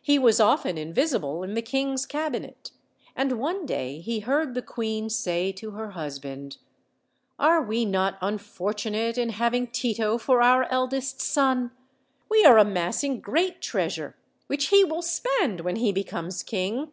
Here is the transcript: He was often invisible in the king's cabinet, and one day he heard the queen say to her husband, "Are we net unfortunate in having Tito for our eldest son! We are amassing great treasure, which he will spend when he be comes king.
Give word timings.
He 0.00 0.18
was 0.18 0.40
often 0.40 0.78
invisible 0.78 1.42
in 1.42 1.52
the 1.52 1.60
king's 1.60 2.06
cabinet, 2.06 2.70
and 3.14 3.38
one 3.38 3.66
day 3.66 4.00
he 4.00 4.20
heard 4.20 4.54
the 4.54 4.62
queen 4.62 5.10
say 5.10 5.52
to 5.52 5.72
her 5.72 5.90
husband, 5.90 6.56
"Are 7.38 7.60
we 7.62 7.84
net 7.84 8.14
unfortunate 8.22 9.18
in 9.18 9.28
having 9.28 9.66
Tito 9.66 10.16
for 10.16 10.40
our 10.40 10.64
eldest 10.70 11.20
son! 11.20 11.72
We 12.30 12.42
are 12.46 12.56
amassing 12.56 13.20
great 13.20 13.60
treasure, 13.60 14.16
which 14.46 14.68
he 14.68 14.82
will 14.82 15.02
spend 15.02 15.60
when 15.60 15.76
he 15.76 15.92
be 15.92 16.04
comes 16.04 16.42
king. 16.42 16.90